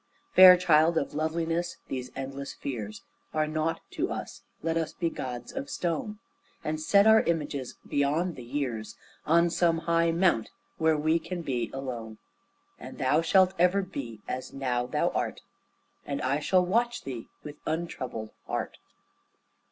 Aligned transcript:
Fair 0.33 0.57
child 0.57 0.97
of 0.97 1.13
loveliness, 1.13 1.77
these 1.87 2.09
endless 2.15 2.53
fears 2.53 3.03
Are 3.35 3.45
nought 3.45 3.81
to 3.91 4.09
us; 4.11 4.41
let 4.63 4.75
us 4.75 4.93
be 4.93 5.11
gods 5.11 5.51
of 5.51 5.69
stone, 5.69 6.17
And 6.63 6.81
set 6.81 7.05
our 7.05 7.21
images 7.21 7.75
beyond 7.87 8.35
the 8.35 8.43
years 8.43 8.97
On 9.27 9.51
some 9.51 9.77
high 9.85 10.09
mount 10.09 10.49
where 10.79 10.97
we 10.97 11.19
can 11.19 11.43
be 11.43 11.69
alone. 11.71 12.17
And 12.79 12.97
thou 12.97 13.21
shalt 13.21 13.53
ever 13.59 13.83
be 13.83 14.21
as 14.27 14.51
now 14.53 14.87
thou 14.87 15.09
art, 15.09 15.41
And 16.03 16.19
I 16.23 16.39
shall 16.39 16.65
watch 16.65 17.03
thee 17.03 17.27
with 17.43 17.57
untroubled 17.67 18.31
heart. 18.47 18.79